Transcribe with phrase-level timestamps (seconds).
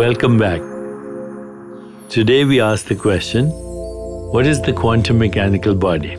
[0.00, 0.62] Welcome back.
[2.08, 3.50] Today we ask the question
[4.34, 6.16] What is the quantum mechanical body?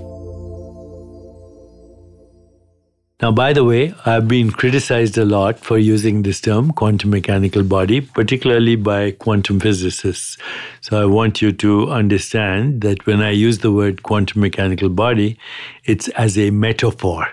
[3.24, 7.64] Now, by the way, I've been criticized a lot for using this term, quantum mechanical
[7.64, 10.38] body, particularly by quantum physicists.
[10.82, 15.40] So I want you to understand that when I use the word quantum mechanical body,
[15.86, 17.26] it's as a metaphor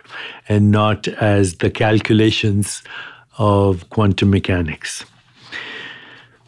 [0.48, 2.82] and not as the calculations
[3.36, 5.04] of quantum mechanics.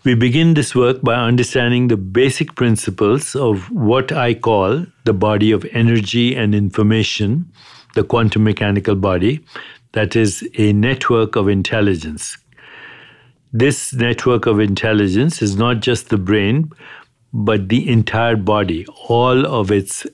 [0.03, 5.53] We begin this work by understanding the basic principles of what I call the body
[5.53, 7.53] of energy and information
[7.95, 9.45] the quantum mechanical body,
[9.93, 12.39] that is a network of intelligence.
[13.53, 16.71] This network of intelligence is not just the brain,
[17.33, 20.07] but the entire body, all of its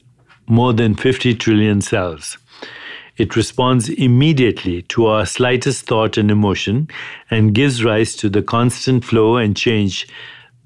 [0.49, 2.39] more than 50 trillion cells.
[3.17, 6.89] It responds immediately to our slightest thought and emotion
[7.31, 10.07] and gives rise to the constant flow and change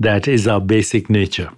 [0.01, 1.51] that is our basic nature.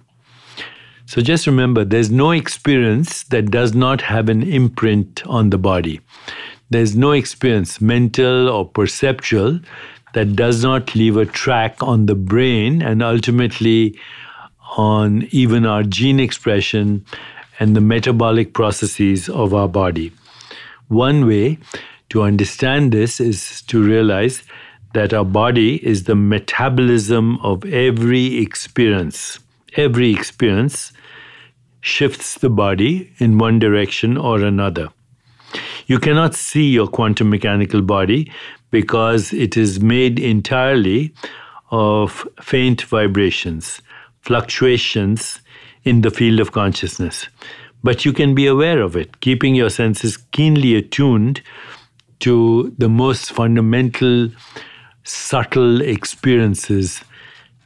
[1.05, 6.01] So just remember there's no experience that does not have an imprint on the body.
[6.69, 9.59] There's no experience, mental or perceptual,
[10.13, 13.99] that does not leave a track on the brain and ultimately
[14.77, 17.05] on even our gene expression
[17.59, 20.11] and the metabolic processes of our body.
[20.93, 21.57] One way
[22.09, 24.43] to understand this is to realize
[24.93, 29.39] that our body is the metabolism of every experience
[29.75, 30.93] every experience
[31.81, 34.89] shifts the body in one direction or another.
[35.87, 38.31] You cannot see your quantum mechanical body
[38.71, 41.13] because it is made entirely
[41.71, 43.81] of faint vibrations,
[44.21, 45.41] fluctuations
[45.83, 47.27] in the field of consciousness.
[47.83, 51.41] But you can be aware of it, keeping your senses keenly attuned
[52.21, 54.29] to the most fundamental,
[55.03, 57.01] subtle experiences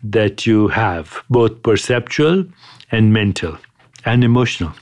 [0.04, 2.46] that you have, both perceptual
[2.92, 3.58] and mental
[4.06, 4.74] and emotional.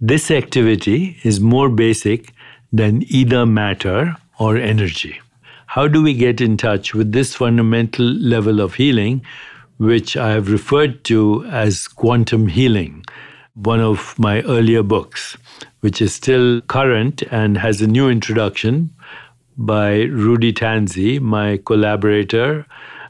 [0.00, 2.32] This activity is more basic
[2.72, 5.20] than either matter or energy.
[5.66, 9.22] How do we get in touch with this fundamental level of healing,
[9.78, 13.04] which I have referred to as quantum healing,
[13.56, 15.36] one of my earlier books,
[15.80, 18.90] which is still current and has a new introduction
[19.56, 22.66] by Rudy Tanzi, my collaborator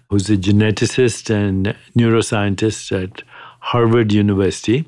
[0.08, 3.22] who's a geneticist and neuroscientist at
[3.60, 4.86] Harvard University.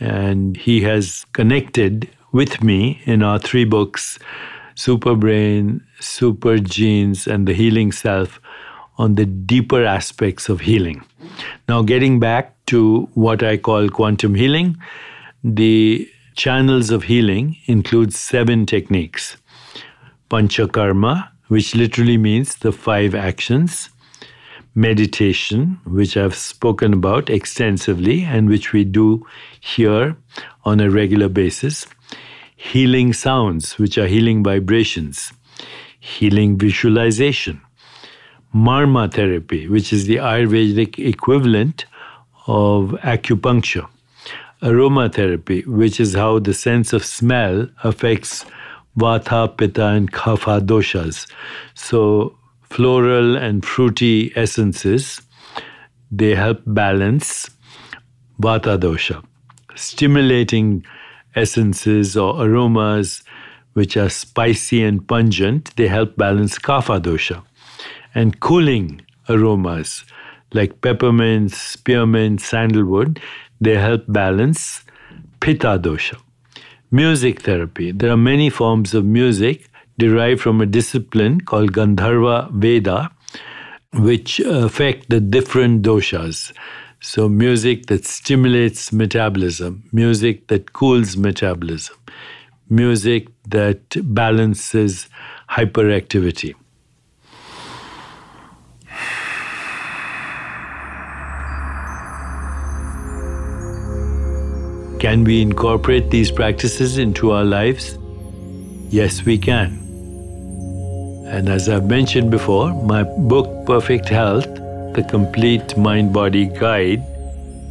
[0.00, 4.18] And he has connected with me in our three books,
[4.74, 8.40] Super Brain, Super Genes, and The Healing Self,
[9.02, 11.04] on the deeper aspects of healing.
[11.68, 14.76] Now, getting back to what I call quantum healing,
[15.42, 19.36] the channels of healing include seven techniques.
[20.30, 23.88] Panchakarma, which literally means the five actions.
[24.74, 29.26] Meditation, which I've spoken about extensively and which we do
[29.60, 30.16] here
[30.64, 31.86] on a regular basis,
[32.56, 35.32] healing sounds, which are healing vibrations,
[36.00, 37.60] healing visualization,
[38.54, 41.84] marma therapy, which is the Ayurvedic equivalent
[42.46, 43.88] of acupuncture,
[44.62, 48.44] aromatherapy, which is how the sense of smell affects
[48.98, 51.30] vata, pitta, and kapha doshas.
[51.74, 55.20] So floral and fruity essences,
[56.10, 57.50] they help balance
[58.42, 59.22] Vata dosha.
[59.76, 60.84] Stimulating
[61.36, 63.22] essences or aromas
[63.74, 67.42] which are spicy and pungent, they help balance Kapha dosha.
[68.14, 70.04] And cooling aromas
[70.52, 73.20] like peppermint, spearmint, sandalwood,
[73.60, 74.82] they help balance
[75.40, 76.20] Pitta dosha.
[76.90, 77.90] Music therapy.
[77.90, 79.68] There are many forms of music
[79.98, 83.10] derived from a discipline called Gandharva Veda,
[83.94, 86.52] which affect the different doshas.
[87.00, 91.96] So, music that stimulates metabolism, music that cools metabolism,
[92.68, 93.82] music that
[94.14, 95.08] balances
[95.50, 96.54] hyperactivity.
[105.12, 107.98] Can we incorporate these practices into our lives?
[108.88, 109.76] Yes, we can.
[111.26, 114.46] And as I've mentioned before, my book, Perfect Health
[114.94, 117.02] The Complete Mind Body Guide,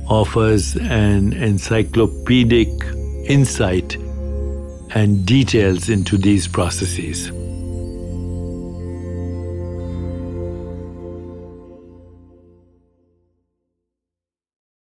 [0.07, 2.69] offers an encyclopedic
[3.25, 3.95] insight
[4.93, 7.31] and details into these processes.